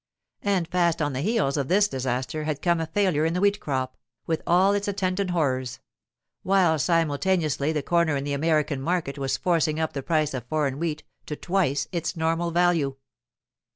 And 0.41 0.67
fast 0.67 0.99
on 0.99 1.13
the 1.13 1.21
heels 1.21 1.57
of 1.57 1.67
this 1.67 1.87
disaster 1.87 2.45
had 2.45 2.63
come 2.63 2.79
a 2.81 2.87
failure 2.87 3.23
in 3.23 3.35
the 3.35 3.39
wheat 3.39 3.59
crop, 3.59 3.95
with 4.25 4.41
all 4.47 4.73
its 4.73 4.87
attendant 4.87 5.29
horrors; 5.29 5.79
while 6.41 6.79
simultaneously 6.79 7.71
the 7.71 7.83
corner 7.83 8.15
in 8.17 8.23
the 8.23 8.33
American 8.33 8.81
market 8.81 9.19
was 9.19 9.37
forcing 9.37 9.79
up 9.79 9.93
the 9.93 10.01
price 10.01 10.33
of 10.33 10.45
foreign 10.47 10.79
wheat 10.79 11.03
to 11.27 11.35
twice 11.35 11.87
its 11.91 12.17
normal 12.17 12.49
value. 12.49 12.95